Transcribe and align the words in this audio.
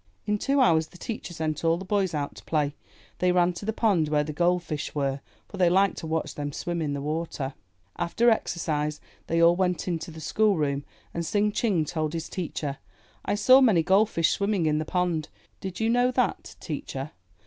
In 0.25 0.39
two 0.39 0.59
hours 0.61 0.87
the 0.87 0.97
teacher 0.97 1.31
sent 1.31 1.63
all 1.63 1.77
the 1.77 1.85
boys 1.85 2.15
out 2.15 2.33
to 2.33 2.43
play. 2.45 2.73
They 3.19 3.31
ran 3.31 3.53
to 3.53 3.65
the 3.65 3.71
pond 3.71 4.07
where 4.07 4.23
the 4.23 4.33
gold 4.33 4.63
fish 4.63 4.95
were, 4.95 5.21
for 5.47 5.57
they 5.57 5.69
liked 5.69 5.97
to 5.97 6.07
watch 6.07 6.33
them 6.33 6.51
swim 6.51 6.81
in 6.81 6.93
the 6.95 7.01
water. 7.03 7.53
After 7.97 8.31
exercise, 8.31 8.99
they 9.27 9.39
all 9.39 9.55
went 9.55 9.87
into 9.87 10.09
the 10.09 10.19
schoolroom 10.19 10.85
and 11.13 11.21
Tsing 11.23 11.51
Ching 11.51 11.85
told 11.85 12.13
his 12.13 12.29
teacher, 12.29 12.79
'*I 13.25 13.35
saw 13.35 13.61
many 13.61 13.83
gold 13.83 14.09
fish 14.09 14.31
swimming 14.31 14.65
in 14.65 14.79
the 14.79 14.85
pond. 14.85 15.29
Did 15.59 15.79
you 15.79 15.87
know 15.87 16.09
that, 16.09 16.55
teacher? 16.59 17.11